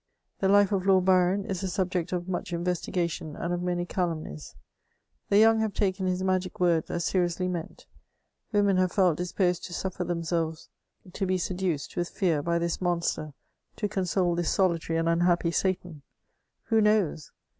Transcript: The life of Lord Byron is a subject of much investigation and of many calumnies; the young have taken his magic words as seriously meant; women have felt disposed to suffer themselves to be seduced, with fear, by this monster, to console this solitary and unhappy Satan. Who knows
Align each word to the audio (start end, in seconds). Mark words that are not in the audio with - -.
The 0.39 0.49
life 0.49 0.71
of 0.71 0.87
Lord 0.87 1.05
Byron 1.05 1.45
is 1.45 1.61
a 1.61 1.67
subject 1.67 2.11
of 2.11 2.27
much 2.27 2.53
investigation 2.53 3.35
and 3.35 3.53
of 3.53 3.61
many 3.61 3.85
calumnies; 3.85 4.55
the 5.29 5.37
young 5.37 5.59
have 5.59 5.75
taken 5.75 6.07
his 6.07 6.23
magic 6.23 6.59
words 6.59 6.89
as 6.89 7.05
seriously 7.05 7.47
meant; 7.47 7.85
women 8.51 8.77
have 8.77 8.91
felt 8.91 9.17
disposed 9.17 9.63
to 9.65 9.73
suffer 9.75 10.03
themselves 10.03 10.69
to 11.13 11.27
be 11.27 11.37
seduced, 11.37 11.95
with 11.95 12.09
fear, 12.09 12.41
by 12.41 12.57
this 12.57 12.81
monster, 12.81 13.33
to 13.75 13.87
console 13.87 14.33
this 14.33 14.49
solitary 14.49 14.97
and 14.97 15.07
unhappy 15.07 15.51
Satan. 15.51 16.01
Who 16.69 16.81
knows 16.81 17.31